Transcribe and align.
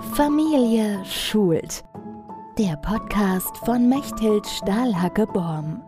Familie 0.00 1.02
schult. 1.06 1.82
Der 2.58 2.76
Podcast 2.76 3.56
von 3.64 3.88
Mechthild 3.88 4.46
Stahlhacke-Borm. 4.46 5.82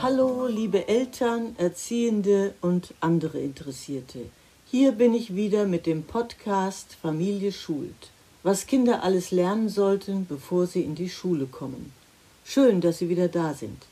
Hallo, 0.00 0.46
liebe 0.46 0.86
Eltern, 0.86 1.56
Erziehende 1.58 2.54
und 2.60 2.94
andere 3.00 3.40
Interessierte. 3.40 4.20
Hier 4.66 4.92
bin 4.92 5.14
ich 5.14 5.34
wieder 5.34 5.66
mit 5.66 5.84
dem 5.84 6.04
Podcast 6.04 6.96
Familie 7.02 7.50
schult. 7.50 8.10
Was 8.44 8.66
Kinder 8.66 9.02
alles 9.02 9.32
lernen 9.32 9.68
sollten, 9.68 10.24
bevor 10.26 10.68
sie 10.68 10.82
in 10.82 10.94
die 10.94 11.10
Schule 11.10 11.46
kommen. 11.46 11.92
Schön, 12.44 12.80
dass 12.80 12.98
Sie 12.98 13.08
wieder 13.08 13.26
da 13.26 13.52
sind. 13.52 13.86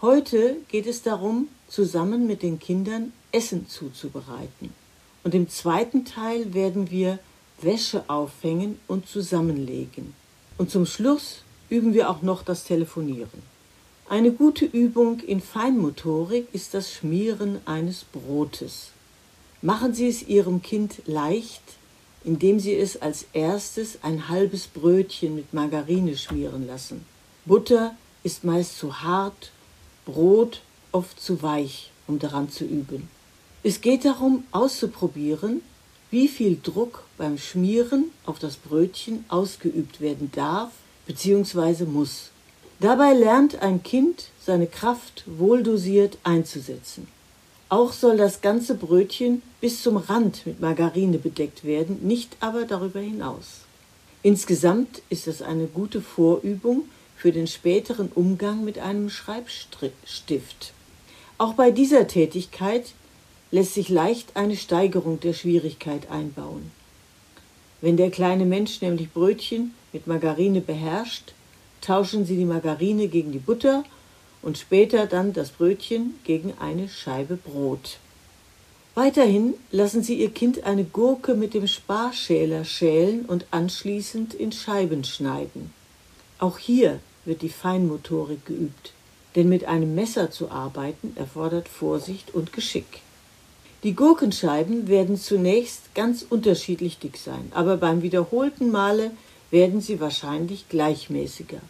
Heute 0.00 0.56
geht 0.68 0.86
es 0.86 1.02
darum, 1.02 1.48
zusammen 1.68 2.26
mit 2.26 2.42
den 2.42 2.58
Kindern 2.58 3.12
Essen 3.32 3.68
zuzubereiten. 3.68 4.72
Und 5.24 5.34
im 5.34 5.50
zweiten 5.50 6.06
Teil 6.06 6.54
werden 6.54 6.90
wir 6.90 7.18
Wäsche 7.60 8.04
aufhängen 8.08 8.78
und 8.86 9.08
zusammenlegen. 9.08 10.14
Und 10.58 10.70
zum 10.70 10.86
Schluss 10.86 11.42
üben 11.68 11.94
wir 11.94 12.10
auch 12.10 12.22
noch 12.22 12.42
das 12.42 12.64
Telefonieren. 12.64 13.42
Eine 14.08 14.30
gute 14.30 14.64
Übung 14.64 15.20
in 15.20 15.40
Feinmotorik 15.40 16.46
ist 16.52 16.74
das 16.74 16.92
Schmieren 16.92 17.58
eines 17.64 18.04
Brotes. 18.04 18.90
Machen 19.62 19.94
Sie 19.94 20.06
es 20.06 20.22
Ihrem 20.22 20.62
Kind 20.62 21.02
leicht, 21.06 21.62
indem 22.22 22.60
Sie 22.60 22.74
es 22.74 23.02
als 23.02 23.26
erstes 23.32 23.98
ein 24.02 24.28
halbes 24.28 24.66
Brötchen 24.66 25.34
mit 25.34 25.52
Margarine 25.52 26.16
schmieren 26.16 26.66
lassen. 26.66 27.04
Butter 27.46 27.96
ist 28.22 28.44
meist 28.44 28.78
zu 28.78 29.02
hart, 29.02 29.50
Brot 30.04 30.62
oft 30.92 31.20
zu 31.20 31.42
weich, 31.42 31.90
um 32.06 32.18
daran 32.18 32.50
zu 32.50 32.64
üben. 32.64 33.08
Es 33.62 33.80
geht 33.80 34.04
darum, 34.04 34.44
auszuprobieren, 34.52 35.62
wie 36.10 36.28
viel 36.28 36.58
Druck 36.62 37.04
beim 37.18 37.38
Schmieren 37.38 38.10
auf 38.24 38.38
das 38.38 38.56
Brötchen 38.56 39.24
ausgeübt 39.28 40.00
werden 40.00 40.30
darf 40.34 40.70
bzw. 41.06 41.84
muss. 41.84 42.30
Dabei 42.80 43.12
lernt 43.14 43.62
ein 43.62 43.82
Kind 43.82 44.26
seine 44.44 44.66
Kraft 44.66 45.24
wohldosiert 45.26 46.18
einzusetzen. 46.24 47.08
Auch 47.68 47.92
soll 47.92 48.16
das 48.16 48.42
ganze 48.42 48.74
Brötchen 48.74 49.42
bis 49.60 49.82
zum 49.82 49.96
Rand 49.96 50.46
mit 50.46 50.60
Margarine 50.60 51.18
bedeckt 51.18 51.64
werden, 51.64 51.98
nicht 52.06 52.36
aber 52.40 52.64
darüber 52.64 53.00
hinaus. 53.00 53.62
Insgesamt 54.22 55.02
ist 55.08 55.26
es 55.26 55.42
eine 55.42 55.66
gute 55.66 56.00
Vorübung 56.00 56.84
für 57.16 57.32
den 57.32 57.46
späteren 57.46 58.10
Umgang 58.14 58.64
mit 58.64 58.78
einem 58.78 59.10
Schreibstift. 59.10 60.72
Auch 61.38 61.54
bei 61.54 61.70
dieser 61.70 62.06
Tätigkeit 62.06 62.92
lässt 63.50 63.74
sich 63.74 63.88
leicht 63.88 64.36
eine 64.36 64.56
Steigerung 64.56 65.20
der 65.20 65.32
Schwierigkeit 65.32 66.10
einbauen. 66.10 66.70
Wenn 67.80 67.96
der 67.96 68.10
kleine 68.10 68.46
Mensch 68.46 68.80
nämlich 68.80 69.12
Brötchen 69.12 69.74
mit 69.92 70.06
Margarine 70.06 70.60
beherrscht, 70.60 71.34
tauschen 71.80 72.24
Sie 72.24 72.36
die 72.36 72.44
Margarine 72.44 73.08
gegen 73.08 73.32
die 73.32 73.38
Butter 73.38 73.84
und 74.42 74.58
später 74.58 75.06
dann 75.06 75.32
das 75.32 75.50
Brötchen 75.50 76.14
gegen 76.24 76.54
eine 76.58 76.88
Scheibe 76.88 77.36
Brot. 77.36 77.98
Weiterhin 78.94 79.54
lassen 79.70 80.02
Sie 80.02 80.18
Ihr 80.18 80.30
Kind 80.30 80.64
eine 80.64 80.84
Gurke 80.84 81.34
mit 81.34 81.52
dem 81.52 81.66
Sparschäler 81.66 82.64
schälen 82.64 83.26
und 83.26 83.44
anschließend 83.50 84.32
in 84.32 84.52
Scheiben 84.52 85.04
schneiden. 85.04 85.70
Auch 86.38 86.58
hier 86.58 87.00
wird 87.26 87.42
die 87.42 87.50
Feinmotorik 87.50 88.46
geübt, 88.46 88.92
denn 89.34 89.50
mit 89.50 89.66
einem 89.66 89.94
Messer 89.94 90.30
zu 90.30 90.50
arbeiten 90.50 91.12
erfordert 91.16 91.68
Vorsicht 91.68 92.34
und 92.34 92.54
Geschick. 92.54 93.02
Die 93.86 93.94
Gurkenscheiben 93.94 94.88
werden 94.88 95.16
zunächst 95.16 95.94
ganz 95.94 96.26
unterschiedlich 96.28 96.98
dick 96.98 97.16
sein, 97.16 97.52
aber 97.52 97.76
beim 97.76 98.02
wiederholten 98.02 98.72
Male 98.72 99.12
werden 99.52 99.80
sie 99.80 100.00
wahrscheinlich 100.00 100.68
gleichmäßiger. 100.68 101.60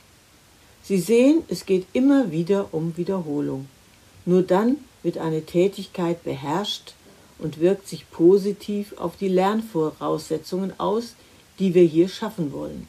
Sie 0.82 0.98
sehen, 0.98 1.42
es 1.48 1.66
geht 1.66 1.86
immer 1.92 2.30
wieder 2.30 2.72
um 2.72 2.96
Wiederholung. 2.96 3.68
Nur 4.24 4.40
dann 4.40 4.78
wird 5.02 5.18
eine 5.18 5.44
Tätigkeit 5.44 6.24
beherrscht 6.24 6.94
und 7.38 7.60
wirkt 7.60 7.86
sich 7.86 8.10
positiv 8.10 8.94
auf 8.96 9.18
die 9.18 9.28
Lernvoraussetzungen 9.28 10.72
aus, 10.80 11.16
die 11.58 11.74
wir 11.74 11.84
hier 11.84 12.08
schaffen 12.08 12.50
wollen. 12.50 12.88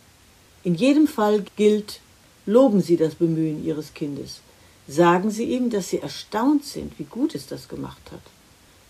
In 0.63 0.73
jedem 0.73 1.05
Fall 1.05 1.43
gilt, 1.57 1.99
loben 2.45 2.79
Sie 2.79 2.95
das 2.95 3.15
Bemühen 3.15 3.65
Ihres 3.65 3.93
Kindes. 3.93 4.39
Sagen 4.87 5.31
Sie 5.31 5.43
ihm, 5.43 5.69
dass 5.69 5.89
Sie 5.89 5.99
erstaunt 5.99 6.63
sind, 6.63 6.97
wie 6.97 7.03
gut 7.03 7.35
es 7.35 7.45
das 7.45 7.67
gemacht 7.67 8.09
hat. 8.09 8.21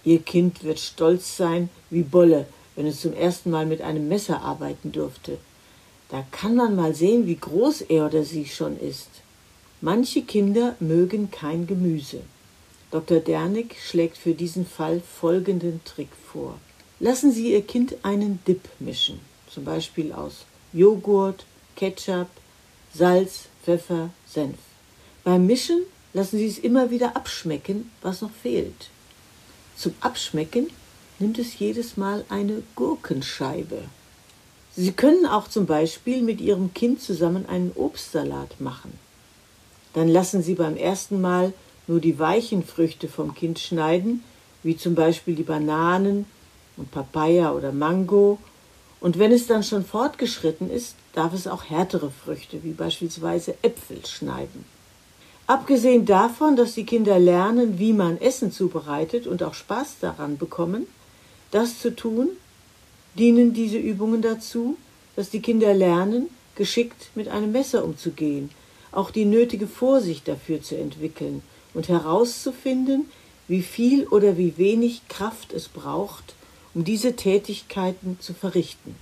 Ihr 0.08 0.20
Kind 0.20 0.64
wird 0.64 0.80
stolz 0.80 1.36
sein 1.36 1.70
wie 1.90 2.02
Bolle, 2.02 2.48
wenn 2.78 2.88
es 2.88 3.02
zum 3.02 3.12
ersten 3.12 3.50
Mal 3.52 3.66
mit 3.66 3.82
einem 3.82 4.08
Messer 4.08 4.42
arbeiten 4.42 4.94
durfte. 4.94 5.38
Da 6.08 6.26
kann 6.32 6.56
man 6.56 6.78
mal 6.78 6.96
sehen, 6.96 7.28
wie 7.28 7.36
groß 7.36 7.82
er 7.82 8.06
oder 8.06 8.24
sie 8.24 8.46
schon 8.46 8.80
ist. 8.80 9.10
Manche 9.82 10.22
Kinder 10.22 10.78
mögen 10.80 11.30
kein 11.30 11.68
Gemüse. 11.68 12.22
Dr. 12.90 13.20
Dernig 13.20 13.76
schlägt 13.86 14.18
für 14.18 14.32
diesen 14.34 14.66
Fall 14.66 15.02
folgenden 15.20 15.82
Trick 15.84 16.14
vor. 16.32 16.58
Lassen 17.02 17.34
Sie 17.34 17.52
Ihr 17.52 17.64
Kind 17.64 17.98
einen 18.04 18.40
Dip 18.48 18.62
mischen, 18.80 19.20
zum 19.54 19.66
Beispiel 19.66 20.14
aus 20.14 20.46
Joghurt, 20.72 21.44
Ketchup, 21.76 22.30
Salz, 22.94 23.50
Pfeffer, 23.66 24.12
Senf. 24.26 24.56
Beim 25.26 25.46
Mischen 25.46 25.82
lassen 26.14 26.38
Sie 26.38 26.48
es 26.48 26.60
immer 26.60 26.92
wieder 26.92 27.18
abschmecken, 27.18 27.92
was 28.02 28.22
noch 28.22 28.32
fehlt. 28.32 28.90
Zum 29.78 29.94
Abschmecken 30.02 30.72
nimmt 31.20 31.38
es 31.38 31.60
jedes 31.60 31.98
Mal 31.98 32.26
eine 32.30 32.64
Gurkenscheibe. 32.76 33.84
Sie 34.76 34.92
können 34.92 35.28
auch 35.28 35.48
zum 35.48 35.68
Beispiel 35.68 36.24
mit 36.24 36.42
Ihrem 36.42 36.74
Kind 36.74 37.02
zusammen 37.02 37.46
einen 37.48 37.72
Obstsalat 37.76 38.60
machen. 38.60 38.98
Dann 39.94 40.08
lassen 40.08 40.42
Sie 40.42 40.56
beim 40.56 40.78
ersten 40.78 41.22
Mal 41.22 41.54
nur 41.86 42.00
die 42.00 42.18
weichen 42.18 42.64
Früchte 42.64 43.08
vom 43.08 43.36
Kind 43.36 43.60
schneiden, 43.60 44.24
wie 44.64 44.76
zum 44.76 44.96
Beispiel 44.96 45.36
die 45.36 45.44
Bananen 45.44 46.26
und 46.76 46.90
Papaya 46.90 47.52
oder 47.52 47.72
Mango. 47.72 48.40
Und 49.00 49.20
wenn 49.20 49.32
es 49.32 49.46
dann 49.46 49.64
schon 49.64 49.86
fortgeschritten 49.86 50.72
ist, 50.72 50.96
darf 51.14 51.34
es 51.34 51.48
auch 51.48 51.66
härtere 51.66 52.10
Früchte, 52.10 52.64
wie 52.64 52.74
beispielsweise 52.74 53.56
Äpfel, 53.62 54.04
schneiden. 54.06 54.66
Abgesehen 55.48 56.06
davon, 56.06 56.58
dass 56.58 56.74
die 56.74 56.86
Kinder 56.86 57.18
lernen, 57.20 57.80
wie 57.80 57.94
man 57.94 58.20
Essen 58.20 58.52
zubereitet 58.52 59.28
und 59.28 59.42
auch 59.44 59.54
Spaß 59.54 59.96
daran 60.02 60.38
bekommen, 60.38 60.88
das 61.52 61.80
zu 61.80 61.96
tun, 61.96 62.28
dienen 63.18 63.54
diese 63.54 63.78
Übungen 63.78 64.22
dazu, 64.22 64.76
dass 65.16 65.30
die 65.30 65.42
Kinder 65.42 65.74
lernen, 65.74 66.28
geschickt 66.56 67.12
mit 67.16 67.30
einem 67.30 67.54
Messer 67.54 67.86
umzugehen, 67.86 68.50
auch 68.92 69.10
die 69.10 69.24
nötige 69.24 69.68
Vorsicht 69.68 70.28
dafür 70.28 70.62
zu 70.62 70.76
entwickeln 70.76 71.42
und 71.74 71.88
herauszufinden, 71.88 73.10
wie 73.48 73.62
viel 73.62 74.06
oder 74.08 74.38
wie 74.38 74.58
wenig 74.58 75.08
Kraft 75.08 75.54
es 75.54 75.70
braucht, 75.70 76.36
um 76.74 76.84
diese 76.84 77.16
Tätigkeiten 77.16 78.18
zu 78.20 78.34
verrichten. 78.34 78.96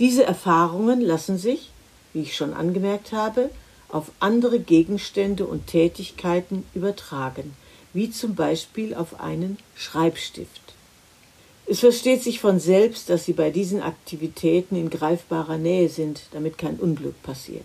Diese 0.00 0.24
Erfahrungen 0.24 1.00
lassen 1.00 1.38
sich, 1.38 1.70
wie 2.12 2.22
ich 2.22 2.34
schon 2.34 2.54
angemerkt 2.54 3.12
habe, 3.12 3.50
auf 3.92 4.10
andere 4.20 4.60
Gegenstände 4.60 5.46
und 5.46 5.66
Tätigkeiten 5.66 6.64
übertragen, 6.74 7.54
wie 7.92 8.10
zum 8.10 8.34
Beispiel 8.34 8.94
auf 8.94 9.20
einen 9.20 9.58
Schreibstift. 9.74 10.74
Es 11.66 11.80
versteht 11.80 12.22
sich 12.22 12.40
von 12.40 12.58
selbst, 12.58 13.10
dass 13.10 13.24
Sie 13.24 13.32
bei 13.32 13.50
diesen 13.50 13.80
Aktivitäten 13.80 14.76
in 14.76 14.90
greifbarer 14.90 15.56
Nähe 15.56 15.88
sind, 15.88 16.22
damit 16.32 16.58
kein 16.58 16.76
Unglück 16.76 17.22
passiert. 17.22 17.64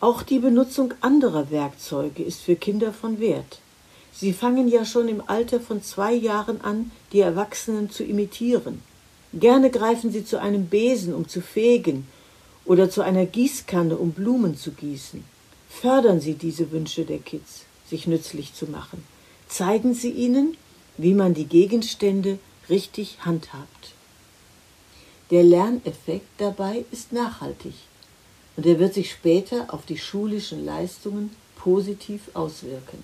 Auch 0.00 0.22
die 0.22 0.38
Benutzung 0.38 0.94
anderer 1.00 1.50
Werkzeuge 1.50 2.22
ist 2.22 2.40
für 2.40 2.56
Kinder 2.56 2.92
von 2.92 3.20
Wert. 3.20 3.60
Sie 4.12 4.32
fangen 4.32 4.66
ja 4.68 4.84
schon 4.84 5.08
im 5.08 5.22
Alter 5.26 5.60
von 5.60 5.82
zwei 5.82 6.12
Jahren 6.12 6.60
an, 6.62 6.90
die 7.12 7.20
Erwachsenen 7.20 7.90
zu 7.90 8.02
imitieren. 8.02 8.82
Gerne 9.32 9.70
greifen 9.70 10.10
sie 10.10 10.24
zu 10.24 10.40
einem 10.40 10.66
Besen, 10.66 11.14
um 11.14 11.28
zu 11.28 11.40
fegen, 11.40 12.08
oder 12.64 12.90
zu 12.90 13.02
einer 13.02 13.26
Gießkanne, 13.26 13.96
um 13.96 14.12
Blumen 14.12 14.56
zu 14.56 14.72
gießen. 14.72 15.24
Fördern 15.70 16.20
Sie 16.20 16.34
diese 16.34 16.70
Wünsche 16.72 17.04
der 17.06 17.20
Kids, 17.20 17.64
sich 17.88 18.06
nützlich 18.06 18.52
zu 18.52 18.66
machen. 18.66 19.02
Zeigen 19.48 19.94
Sie 19.94 20.10
ihnen, 20.10 20.56
wie 20.98 21.14
man 21.14 21.32
die 21.32 21.46
Gegenstände 21.46 22.38
richtig 22.68 23.18
handhabt. 23.24 23.94
Der 25.30 25.42
Lerneffekt 25.42 26.28
dabei 26.38 26.84
ist 26.90 27.12
nachhaltig 27.12 27.72
und 28.56 28.66
er 28.66 28.78
wird 28.78 28.92
sich 28.94 29.10
später 29.10 29.72
auf 29.72 29.86
die 29.86 29.96
schulischen 29.96 30.66
Leistungen 30.66 31.30
positiv 31.56 32.22
auswirken. 32.34 33.02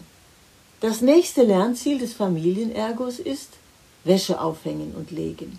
Das 0.81 1.01
nächste 1.01 1.45
Lernziel 1.45 1.99
des 1.99 2.13
Familienergos 2.13 3.21
ist 3.21 3.51
Wäsche 4.05 4.41
aufhängen 4.41 4.95
und 4.95 5.11
legen. 5.11 5.59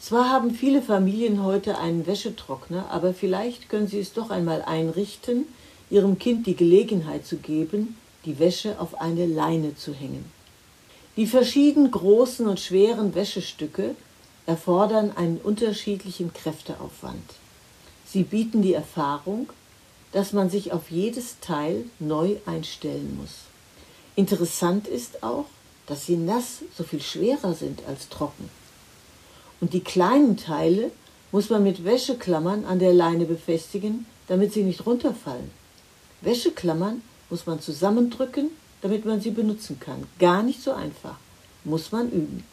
Zwar 0.00 0.30
haben 0.30 0.52
viele 0.52 0.80
Familien 0.80 1.42
heute 1.42 1.78
einen 1.78 2.06
Wäschetrockner, 2.06 2.90
aber 2.90 3.14
vielleicht 3.14 3.68
können 3.68 3.86
Sie 3.86 4.00
es 4.00 4.12
doch 4.12 4.30
einmal 4.30 4.62
einrichten, 4.62 5.46
ihrem 5.90 6.18
Kind 6.18 6.46
die 6.46 6.56
Gelegenheit 6.56 7.26
zu 7.26 7.36
geben, 7.36 7.96
die 8.24 8.38
Wäsche 8.38 8.80
auf 8.80 9.00
eine 9.00 9.26
Leine 9.26 9.76
zu 9.76 9.92
hängen. 9.92 10.24
Die 11.16 11.26
verschieden 11.26 11.90
großen 11.90 12.46
und 12.48 12.58
schweren 12.58 13.14
Wäschestücke 13.14 13.94
erfordern 14.46 15.12
einen 15.16 15.38
unterschiedlichen 15.38 16.32
Kräfteaufwand. 16.32 17.34
Sie 18.06 18.24
bieten 18.24 18.62
die 18.62 18.74
Erfahrung, 18.74 19.48
dass 20.12 20.32
man 20.32 20.50
sich 20.50 20.72
auf 20.72 20.90
jedes 20.90 21.40
Teil 21.40 21.84
neu 21.98 22.36
einstellen 22.46 23.16
muss. 23.20 23.46
Interessant 24.16 24.86
ist 24.86 25.22
auch, 25.22 25.46
dass 25.86 26.06
sie 26.06 26.16
nass 26.16 26.62
so 26.76 26.84
viel 26.84 27.02
schwerer 27.02 27.54
sind 27.54 27.82
als 27.86 28.08
trocken. 28.08 28.48
Und 29.60 29.72
die 29.72 29.80
kleinen 29.80 30.36
Teile 30.36 30.90
muss 31.32 31.50
man 31.50 31.64
mit 31.64 31.84
Wäscheklammern 31.84 32.64
an 32.64 32.78
der 32.78 32.92
Leine 32.92 33.24
befestigen, 33.24 34.06
damit 34.28 34.52
sie 34.52 34.62
nicht 34.62 34.86
runterfallen. 34.86 35.50
Wäscheklammern 36.20 37.02
muss 37.30 37.46
man 37.46 37.60
zusammendrücken, 37.60 38.50
damit 38.82 39.04
man 39.04 39.20
sie 39.20 39.30
benutzen 39.30 39.80
kann. 39.80 40.06
Gar 40.18 40.42
nicht 40.42 40.62
so 40.62 40.72
einfach. 40.72 41.16
Muss 41.64 41.92
man 41.92 42.10
üben. 42.10 42.44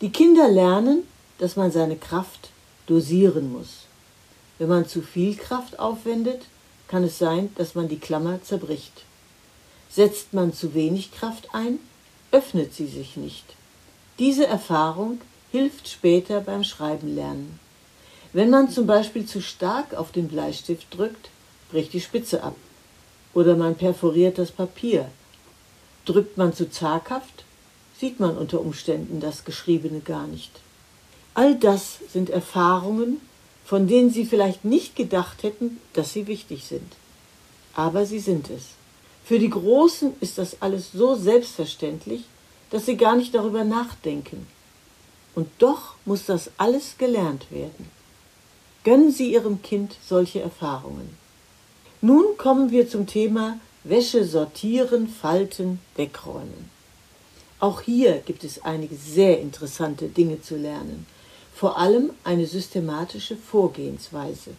Die 0.00 0.10
Kinder 0.10 0.48
lernen, 0.48 1.04
dass 1.38 1.56
man 1.56 1.70
seine 1.70 1.96
Kraft 1.96 2.50
dosieren 2.86 3.52
muss. 3.52 3.84
Wenn 4.58 4.68
man 4.68 4.86
zu 4.86 5.00
viel 5.02 5.36
Kraft 5.36 5.78
aufwendet, 5.78 6.42
kann 6.88 7.04
es 7.04 7.18
sein, 7.18 7.50
dass 7.56 7.74
man 7.74 7.88
die 7.88 7.98
Klammer 7.98 8.42
zerbricht. 8.42 9.04
Setzt 9.88 10.34
man 10.34 10.52
zu 10.52 10.74
wenig 10.74 11.12
Kraft 11.12 11.48
ein, 11.52 11.78
öffnet 12.32 12.74
sie 12.74 12.86
sich 12.86 13.16
nicht. 13.16 13.44
Diese 14.18 14.46
Erfahrung 14.46 15.20
hilft 15.50 15.88
später 15.88 16.40
beim 16.40 16.64
Schreiben 16.64 17.14
lernen. 17.14 17.58
Wenn 18.32 18.50
man 18.50 18.70
zum 18.70 18.86
Beispiel 18.86 19.26
zu 19.26 19.40
stark 19.40 19.94
auf 19.94 20.12
den 20.12 20.28
Bleistift 20.28 20.86
drückt, 20.90 21.30
bricht 21.70 21.92
die 21.92 22.00
Spitze 22.00 22.42
ab. 22.42 22.54
Oder 23.34 23.56
man 23.56 23.76
perforiert 23.76 24.38
das 24.38 24.50
Papier. 24.50 25.08
Drückt 26.04 26.36
man 26.36 26.52
zu 26.52 26.70
zaghaft, 26.70 27.44
sieht 27.98 28.18
man 28.18 28.36
unter 28.36 28.60
Umständen 28.60 29.20
das 29.20 29.44
Geschriebene 29.44 30.00
gar 30.00 30.26
nicht. 30.26 30.50
All 31.34 31.54
das 31.54 31.98
sind 32.12 32.30
Erfahrungen, 32.30 33.20
von 33.64 33.86
denen 33.86 34.10
Sie 34.10 34.24
vielleicht 34.24 34.64
nicht 34.64 34.96
gedacht 34.96 35.42
hätten, 35.42 35.78
dass 35.92 36.12
sie 36.12 36.26
wichtig 36.26 36.64
sind. 36.64 36.96
Aber 37.74 38.04
sie 38.04 38.18
sind 38.18 38.50
es. 38.50 38.70
Für 39.24 39.38
die 39.38 39.50
Großen 39.50 40.14
ist 40.20 40.38
das 40.38 40.60
alles 40.60 40.90
so 40.92 41.14
selbstverständlich, 41.14 42.24
dass 42.70 42.86
sie 42.86 42.96
gar 42.96 43.14
nicht 43.14 43.34
darüber 43.34 43.62
nachdenken. 43.62 44.46
Und 45.34 45.48
doch 45.58 45.94
muss 46.04 46.26
das 46.26 46.50
alles 46.56 46.96
gelernt 46.98 47.50
werden. 47.50 47.90
Gönnen 48.82 49.12
Sie 49.12 49.32
Ihrem 49.32 49.62
Kind 49.62 49.94
solche 50.04 50.40
Erfahrungen. 50.40 51.16
Nun 52.00 52.36
kommen 52.36 52.70
wir 52.70 52.88
zum 52.88 53.06
Thema 53.06 53.58
Wäsche 53.84 54.24
sortieren, 54.24 55.08
falten, 55.08 55.80
wegräumen. 55.96 56.70
Auch 57.58 57.82
hier 57.82 58.22
gibt 58.24 58.44
es 58.44 58.64
einige 58.64 58.96
sehr 58.96 59.40
interessante 59.40 60.08
Dinge 60.08 60.40
zu 60.40 60.56
lernen 60.56 61.06
vor 61.60 61.76
allem 61.76 62.12
eine 62.24 62.46
systematische 62.46 63.36
Vorgehensweise. 63.36 64.52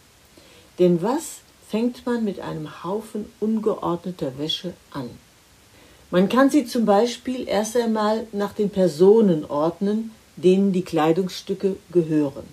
Denn 0.78 1.02
was 1.02 1.38
fängt 1.68 2.06
man 2.06 2.22
mit 2.22 2.38
einem 2.38 2.84
Haufen 2.84 3.26
ungeordneter 3.40 4.38
Wäsche 4.38 4.74
an? 4.92 5.10
Man 6.12 6.28
kann 6.28 6.48
sie 6.48 6.64
zum 6.64 6.84
Beispiel 6.84 7.48
erst 7.48 7.76
einmal 7.76 8.28
nach 8.30 8.52
den 8.52 8.70
Personen 8.70 9.44
ordnen, 9.44 10.12
denen 10.36 10.72
die 10.72 10.84
Kleidungsstücke 10.84 11.74
gehören. 11.90 12.44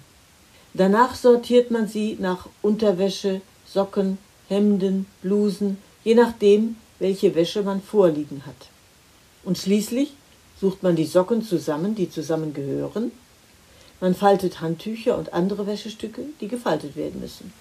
Danach 0.73 1.13
sortiert 1.13 1.69
man 1.69 1.87
sie 1.87 2.17
nach 2.19 2.49
Unterwäsche, 2.63 3.41
Socken, 3.67 4.17
Hemden, 4.49 5.05
Blusen, 5.21 5.77
je 6.03 6.15
nachdem, 6.15 6.75
welche 6.99 7.33
Wäsche 7.35 7.63
man 7.63 7.81
vorliegen 7.81 8.43
hat. 8.45 8.67
Und 9.45 9.57
schließlich 9.57 10.11
sucht 10.59 10.83
man 10.83 10.97
die 10.97 11.05
Socken 11.05 11.43
zusammen, 11.43 11.95
die 11.95 12.09
zusammengehören, 12.09 13.11
man 14.01 14.15
faltet 14.15 14.61
Handtücher 14.61 15.17
und 15.17 15.33
andere 15.33 15.67
Wäschestücke, 15.67 16.23
die 16.39 16.47
gefaltet 16.47 16.95
werden 16.95 17.19
müssen. 17.19 17.53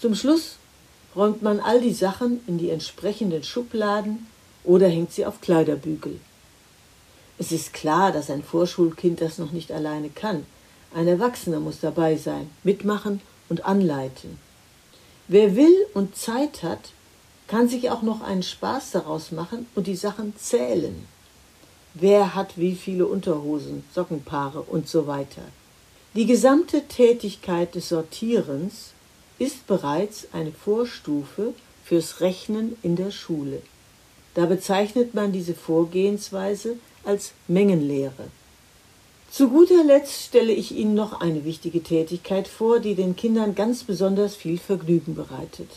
Zum 0.00 0.14
Schluss 0.14 0.56
räumt 1.14 1.42
man 1.42 1.60
all 1.60 1.80
die 1.80 1.92
Sachen 1.92 2.40
in 2.46 2.58
die 2.58 2.70
entsprechenden 2.70 3.44
Schubladen 3.44 4.26
oder 4.64 4.88
hängt 4.88 5.12
sie 5.12 5.24
auf 5.24 5.40
Kleiderbügel. 5.40 6.20
Es 7.38 7.52
ist 7.52 7.72
klar, 7.72 8.12
dass 8.12 8.30
ein 8.30 8.42
Vorschulkind 8.42 9.20
das 9.20 9.38
noch 9.38 9.52
nicht 9.52 9.70
alleine 9.72 10.08
kann. 10.08 10.46
Ein 10.94 11.08
Erwachsener 11.08 11.60
muss 11.60 11.80
dabei 11.80 12.16
sein, 12.16 12.50
mitmachen 12.62 13.20
und 13.48 13.64
anleiten. 13.64 14.38
Wer 15.28 15.56
will 15.56 15.86
und 15.94 16.16
Zeit 16.16 16.62
hat, 16.62 16.90
kann 17.46 17.68
sich 17.68 17.90
auch 17.90 18.02
noch 18.02 18.22
einen 18.22 18.42
Spaß 18.42 18.90
daraus 18.92 19.32
machen 19.32 19.66
und 19.74 19.86
die 19.86 19.96
Sachen 19.96 20.34
zählen 20.36 21.06
wer 21.94 22.34
hat 22.34 22.58
wie 22.58 22.74
viele 22.74 23.06
Unterhosen, 23.06 23.84
Sockenpaare 23.94 24.60
und 24.60 24.88
so 24.88 25.06
weiter. 25.06 25.42
Die 26.14 26.26
gesamte 26.26 26.86
Tätigkeit 26.86 27.74
des 27.74 27.88
Sortierens 27.88 28.92
ist 29.38 29.66
bereits 29.66 30.28
eine 30.32 30.52
Vorstufe 30.52 31.54
fürs 31.84 32.20
Rechnen 32.20 32.76
in 32.82 32.96
der 32.96 33.10
Schule. 33.10 33.62
Da 34.34 34.46
bezeichnet 34.46 35.14
man 35.14 35.32
diese 35.32 35.54
Vorgehensweise 35.54 36.76
als 37.04 37.32
Mengenlehre. 37.46 38.28
Zu 39.34 39.48
guter 39.48 39.82
Letzt 39.82 40.26
stelle 40.26 40.52
ich 40.52 40.70
Ihnen 40.70 40.94
noch 40.94 41.20
eine 41.20 41.44
wichtige 41.44 41.82
Tätigkeit 41.82 42.46
vor, 42.46 42.78
die 42.78 42.94
den 42.94 43.16
Kindern 43.16 43.56
ganz 43.56 43.82
besonders 43.82 44.36
viel 44.36 44.58
Vergnügen 44.58 45.16
bereitet. 45.16 45.68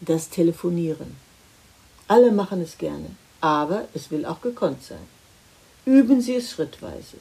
Das 0.00 0.30
Telefonieren. 0.30 1.14
Alle 2.08 2.32
machen 2.32 2.60
es 2.60 2.78
gerne, 2.78 3.06
aber 3.40 3.84
es 3.94 4.10
will 4.10 4.26
auch 4.26 4.40
gekonnt 4.40 4.82
sein. 4.82 5.06
Üben 5.84 6.20
Sie 6.20 6.34
es 6.34 6.50
schrittweise. 6.50 7.18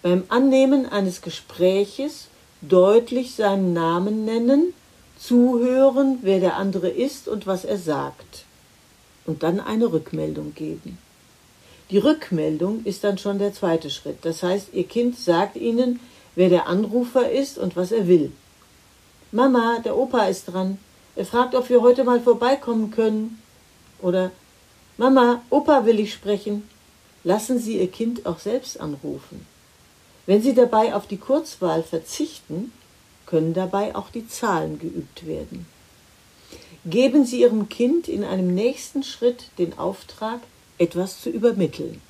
Beim 0.00 0.22
Annehmen 0.28 0.86
eines 0.86 1.22
Gespräches 1.22 2.28
deutlich 2.60 3.34
seinen 3.34 3.72
Namen 3.72 4.24
nennen, 4.24 4.74
zuhören, 5.18 6.20
wer 6.22 6.38
der 6.38 6.56
andere 6.56 6.88
ist 6.88 7.26
und 7.26 7.48
was 7.48 7.64
er 7.64 7.78
sagt. 7.78 8.44
Und 9.26 9.42
dann 9.42 9.58
eine 9.58 9.92
Rückmeldung 9.92 10.54
geben. 10.54 10.98
Die 11.90 11.98
Rückmeldung 11.98 12.84
ist 12.84 13.02
dann 13.02 13.18
schon 13.18 13.40
der 13.40 13.52
zweite 13.52 13.90
Schritt. 13.90 14.18
Das 14.22 14.44
heißt, 14.44 14.68
Ihr 14.72 14.84
Kind 14.84 15.18
sagt 15.18 15.56
Ihnen, 15.56 15.98
wer 16.36 16.48
der 16.48 16.68
Anrufer 16.68 17.30
ist 17.30 17.58
und 17.58 17.74
was 17.74 17.90
er 17.90 18.06
will. 18.06 18.30
Mama, 19.32 19.80
der 19.84 19.96
Opa 19.96 20.26
ist 20.26 20.46
dran. 20.46 20.78
Er 21.16 21.26
fragt, 21.26 21.54
ob 21.56 21.68
wir 21.68 21.82
heute 21.82 22.04
mal 22.04 22.20
vorbeikommen 22.20 22.92
können. 22.92 23.42
Oder 24.00 24.30
Mama, 24.98 25.42
Opa 25.50 25.84
will 25.84 25.98
ich 25.98 26.12
sprechen. 26.12 26.68
Lassen 27.24 27.58
Sie 27.58 27.78
Ihr 27.78 27.90
Kind 27.90 28.24
auch 28.24 28.38
selbst 28.38 28.80
anrufen. 28.80 29.46
Wenn 30.26 30.42
Sie 30.42 30.54
dabei 30.54 30.94
auf 30.94 31.08
die 31.08 31.16
Kurzwahl 31.16 31.82
verzichten, 31.82 32.72
können 33.26 33.52
dabei 33.52 33.96
auch 33.96 34.10
die 34.10 34.28
Zahlen 34.28 34.78
geübt 34.78 35.26
werden. 35.26 35.66
Geben 36.86 37.26
Sie 37.26 37.40
Ihrem 37.40 37.68
Kind 37.68 38.08
in 38.08 38.24
einem 38.24 38.54
nächsten 38.54 39.02
Schritt 39.02 39.46
den 39.58 39.76
Auftrag, 39.76 40.40
etwas 40.80 41.20
zu 41.20 41.30
übermitteln. 41.30 42.00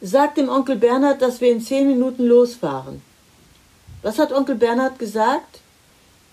Sagt 0.00 0.36
dem 0.36 0.48
Onkel 0.48 0.76
Bernhard, 0.76 1.20
dass 1.22 1.40
wir 1.40 1.50
in 1.50 1.60
zehn 1.60 1.88
Minuten 1.88 2.24
losfahren. 2.24 3.02
Was 4.02 4.18
hat 4.18 4.32
Onkel 4.32 4.56
Bernhard 4.56 4.98
gesagt? 4.98 5.60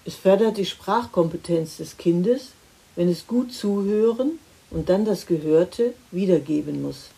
Es 0.05 0.15
fördert 0.15 0.57
die 0.57 0.65
Sprachkompetenz 0.65 1.77
des 1.77 1.97
Kindes, 1.97 2.49
wenn 2.95 3.09
es 3.09 3.25
gut 3.25 3.53
zuhören 3.53 4.39
und 4.69 4.89
dann 4.89 5.05
das 5.05 5.25
Gehörte 5.25 5.93
wiedergeben 6.11 6.81
muss 6.81 7.09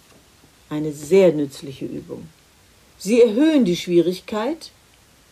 eine 0.72 0.94
sehr 0.94 1.34
nützliche 1.34 1.86
Übung. 1.86 2.28
Sie 2.98 3.22
erhöhen 3.22 3.66
die 3.66 3.76
Schwierigkeit, 3.76 4.72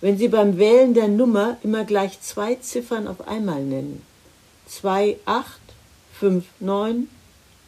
wenn 0.01 0.17
Sie 0.17 0.27
beim 0.27 0.57
Wählen 0.57 0.93
der 0.93 1.07
Nummer 1.07 1.57
immer 1.63 1.85
gleich 1.85 2.21
zwei 2.21 2.55
Ziffern 2.55 3.07
auf 3.07 3.27
einmal 3.27 3.63
nennen. 3.63 4.01
2, 4.67 5.17
8, 5.25 5.59
5, 6.19 6.45
9, 6.59 7.07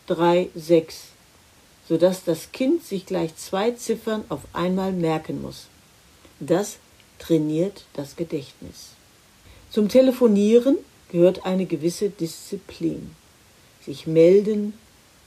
3, 0.07 0.49
6, 0.53 1.03
sodass 1.91 2.23
das 2.23 2.53
Kind 2.53 2.85
sich 2.85 3.05
gleich 3.05 3.35
zwei 3.35 3.71
Ziffern 3.71 4.23
auf 4.29 4.39
einmal 4.53 4.93
merken 4.93 5.41
muss. 5.41 5.65
Das 6.39 6.77
trainiert 7.19 7.83
das 7.91 8.15
Gedächtnis. 8.15 8.91
Zum 9.69 9.89
Telefonieren 9.89 10.77
gehört 11.11 11.45
eine 11.45 11.65
gewisse 11.65 12.09
Disziplin. 12.09 13.13
Sich 13.85 14.07
melden, 14.07 14.71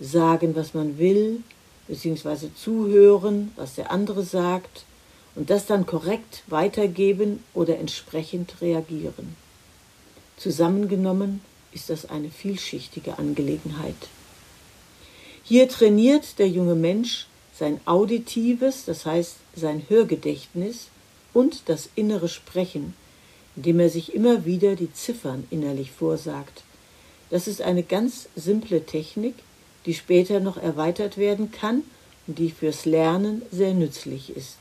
sagen, 0.00 0.56
was 0.56 0.73
man 0.73 0.97
will, 0.97 1.42
beziehungsweise 1.87 2.54
zuhören, 2.54 3.52
was 3.56 3.75
der 3.75 3.90
andere 3.90 4.23
sagt 4.23 4.87
und 5.35 5.50
das 5.50 5.66
dann 5.66 5.85
korrekt 5.85 6.44
weitergeben 6.47 7.44
oder 7.52 7.76
entsprechend 7.78 8.62
reagieren. 8.62 9.37
Zusammengenommen 10.38 11.42
ist 11.73 11.90
das 11.90 12.09
eine 12.09 12.30
vielschichtige 12.30 13.18
Angelegenheit. 13.18 14.09
Hier 15.47 15.69
trainiert 15.69 16.39
der 16.39 16.49
junge 16.49 16.75
Mensch 16.75 17.27
sein 17.55 17.79
auditives, 17.85 18.87
das 18.87 19.05
heißt 19.05 19.37
sein 19.55 19.83
Hörgedächtnis 19.89 20.89
und 21.35 21.63
das 21.67 21.91
innere 21.95 22.31
Sprechen, 22.31 22.95
indem 23.55 23.79
er 23.81 23.91
sich 23.91 24.15
immer 24.15 24.47
wieder 24.47 24.75
die 24.75 24.91
Ziffern 24.95 25.47
innerlich 25.51 25.91
vorsagt. 25.91 26.63
Das 27.29 27.47
ist 27.47 27.61
eine 27.61 27.83
ganz 27.83 28.29
simple 28.35 28.87
Technik, 28.87 29.35
die 29.85 29.93
später 29.93 30.41
noch 30.41 30.57
erweitert 30.57 31.19
werden 31.19 31.53
kann 31.53 31.83
und 32.27 32.39
die 32.39 32.51
fürs 32.51 32.87
Lernen 32.87 33.43
sehr 33.53 33.75
nützlich 33.75 34.35
ist. 34.35 34.57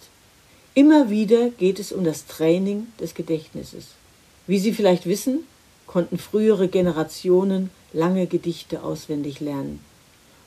Immer 0.73 1.09
wieder 1.09 1.49
geht 1.49 1.79
es 1.79 1.93
um 1.93 2.03
das 2.03 2.25
Training 2.25 2.87
des 2.99 3.13
Gedächtnisses. 3.13 3.87
Wie 4.47 4.59
Sie 4.59 4.73
vielleicht 4.73 5.05
wissen, 5.05 5.45
konnten 5.87 6.17
frühere 6.17 6.67
Generationen 6.67 7.69
lange 7.93 8.27
Gedichte 8.27 8.83
auswendig 8.83 9.39
lernen. 9.39 9.79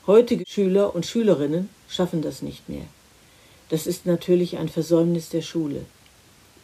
Heutige 0.07 0.45
Schüler 0.47 0.95
und 0.95 1.05
Schülerinnen 1.05 1.67
schaffen 1.89 2.21
das 2.21 2.41
nicht 2.41 2.69
mehr. 2.69 2.85
Das 3.67 3.85
ist 3.85 4.05
natürlich 4.05 4.57
ein 4.57 4.69
Versäumnis 4.69 5.27
der 5.27 5.41
Schule. 5.41 5.85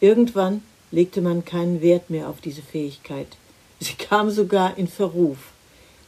Irgendwann 0.00 0.62
legte 0.90 1.20
man 1.20 1.44
keinen 1.44 1.82
Wert 1.82 2.08
mehr 2.08 2.30
auf 2.30 2.40
diese 2.40 2.62
Fähigkeit. 2.62 3.26
Sie 3.80 3.92
kam 3.98 4.30
sogar 4.30 4.78
in 4.78 4.88
Verruf. 4.88 5.52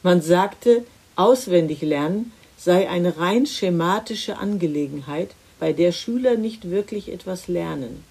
Man 0.01 0.23
sagte, 0.23 0.83
auswendig 1.15 1.81
lernen 1.81 2.31
sei 2.57 2.89
eine 2.89 3.19
rein 3.19 3.45
schematische 3.45 4.39
Angelegenheit, 4.39 5.35
bei 5.59 5.73
der 5.73 5.91
Schüler 5.91 6.37
nicht 6.37 6.71
wirklich 6.71 7.11
etwas 7.11 7.47
lernen. 7.47 8.03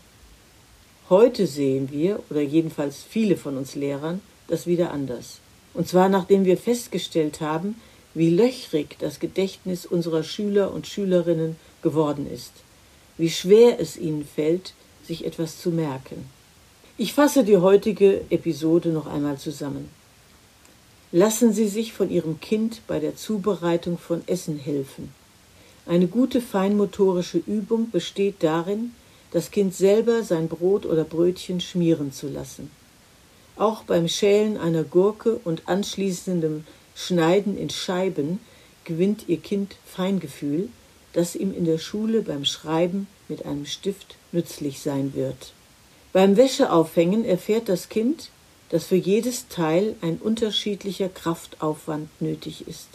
Heute 1.11 1.49
sehen 1.49 1.91
wir, 1.91 2.21
oder 2.31 2.43
jedenfalls 2.43 3.03
viele 3.03 3.37
von 3.37 3.57
uns 3.57 3.75
Lehrern, 3.75 4.21
das 4.47 4.69
wieder 4.69 4.93
anders. 4.93 5.41
Und 5.75 5.89
zwar 5.89 6.09
nachdem 6.09 6.45
wir 6.45 6.57
festgestellt 6.57 7.41
haben, 7.41 7.75
wie 8.17 8.31
löchrig 8.31 8.97
das 8.99 9.21
Gedächtnis 9.21 9.85
unserer 9.85 10.23
Schüler 10.23 10.73
und 10.73 10.87
Schülerinnen 10.87 11.57
geworden 11.83 12.27
ist, 12.27 12.53
wie 13.19 13.29
schwer 13.29 13.79
es 13.79 13.99
ihnen 13.99 14.27
fällt, 14.27 14.73
sich 15.07 15.27
etwas 15.27 15.61
zu 15.61 15.69
merken. 15.69 16.25
Ich 16.97 17.13
fasse 17.13 17.45
die 17.45 17.59
heutige 17.59 18.23
Episode 18.31 18.89
noch 18.89 19.07
einmal 19.07 19.37
zusammen. 19.37 19.91
Lassen 21.13 21.53
Sie 21.53 21.69
sich 21.69 21.93
von 21.93 22.11
Ihrem 22.11 22.41
Kind 22.41 22.81
bei 22.87 23.01
der 23.01 23.17
Zubereitung 23.17 23.99
von 23.99 24.23
Essen 24.27 24.57
helfen. 24.57 25.13
Eine 25.85 26.07
gute 26.07 26.41
feinmotorische 26.41 27.43
Übung 27.47 27.91
besteht 27.91 28.37
darin, 28.43 28.93
das 29.31 29.51
Kind 29.51 29.75
selber 29.75 30.23
sein 30.23 30.49
Brot 30.49 30.87
oder 30.87 31.05
Brötchen 31.05 31.61
schmieren 31.61 32.13
zu 32.13 32.29
lassen. 32.29 32.71
Auch 33.57 33.83
beim 33.83 34.09
Schälen 34.09 34.57
einer 34.57 34.85
Gurke 34.85 35.39
und 35.45 35.69
anschließendem 35.69 36.65
Schneiden 36.97 37.57
in 37.57 37.71
Scheiben 37.71 38.41
gewinnt 38.85 39.25
Ihr 39.29 39.39
Kind 39.39 39.77
Feingefühl, 39.87 40.71
das 41.13 41.37
ihm 41.37 41.55
in 41.55 41.65
der 41.65 41.79
Schule 41.79 42.23
beim 42.23 42.45
Schreiben 42.45 43.07
mit 43.29 43.45
einem 43.47 43.67
Stift 43.67 44.17
nützlich 44.33 44.81
sein 44.81 45.15
wird. 45.15 45.53
Beim 46.13 46.37
Wäscheaufhängen 46.37 47.25
erfährt 47.25 47.69
das 47.69 47.89
Kind, 47.89 48.31
dass 48.71 48.87
für 48.87 48.97
jedes 48.97 49.49
Teil 49.49 49.95
ein 50.01 50.17
unterschiedlicher 50.17 51.09
Kraftaufwand 51.09 52.09
nötig 52.21 52.67
ist. 52.67 52.89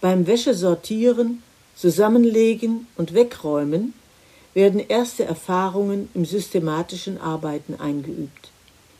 Beim 0.00 0.26
Wäschesortieren 0.26 1.42
Zusammenlegen 1.76 2.86
und 2.96 3.14
Wegräumen 3.14 3.94
werden 4.54 4.80
erste 4.80 5.24
Erfahrungen 5.24 6.08
im 6.14 6.24
systematischen 6.24 7.20
Arbeiten 7.20 7.74
eingeübt. 7.74 8.50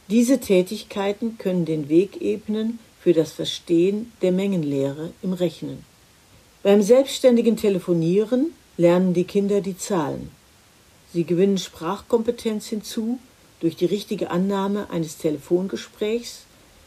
Diese 0.09 0.41
Tätigkeiten 0.41 1.39
können 1.39 1.65
den 1.65 1.89
Weg 1.89 2.21
ebnen 2.21 2.79
für 3.05 3.13
das 3.13 3.33
Verstehen 3.33 4.13
der 4.23 4.33
Mengenlehre 4.33 5.13
im 5.23 5.35
Rechnen. 5.35 5.85
Beim 6.63 6.81
selbstständigen 6.81 7.59
Telefonieren 7.59 8.55
lernen 8.79 9.13
die 9.13 9.25
Kinder 9.25 9.61
die 9.61 9.77
Zahlen. 9.77 10.31
Sie 11.13 11.25
gewinnen 11.25 11.59
Sprachkompetenz 11.59 12.67
hinzu 12.69 13.19
durch 13.61 13.77
die 13.77 13.85
richtige 13.85 14.31
Annahme 14.31 14.89
eines 14.89 15.19
Telefongesprächs, 15.19 16.47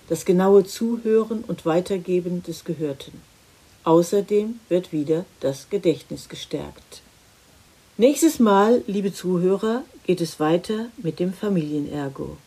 das 0.10 0.26
genaue 0.26 0.66
Zuhören 0.66 1.44
und 1.44 1.68
Weitergeben 1.68 2.42
des 2.42 2.66
Gehörten. 2.66 3.22
Außerdem 3.84 4.60
wird 4.70 4.92
wieder 4.92 5.24
das 5.40 5.70
Gedächtnis 5.70 6.30
gestärkt. 6.30 7.04
Nächstes 7.98 8.40
Mal, 8.40 8.82
liebe 8.88 9.14
Zuhörer, 9.14 9.84
geht 10.08 10.22
es 10.22 10.40
weiter 10.40 10.88
mit 10.98 11.20
dem 11.20 11.32
Familienergo. 11.32 12.38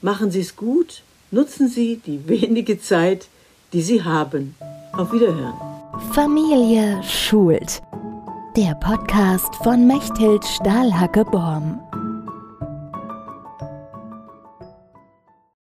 Machen 0.00 0.30
Sie 0.30 0.40
es 0.40 0.54
gut, 0.54 1.02
nutzen 1.30 1.68
Sie 1.68 2.00
die 2.04 2.26
wenige 2.28 2.80
Zeit, 2.80 3.28
die 3.72 3.82
Sie 3.82 4.02
haben. 4.02 4.54
Auf 4.92 5.12
Wiederhören. 5.12 5.54
Familie 6.12 7.00
schult. 7.02 7.82
Der 8.56 8.74
Podcast 8.74 9.54
von 9.62 9.86
Mechthild 9.86 10.44
Stahlhacke-Borm. 10.44 11.80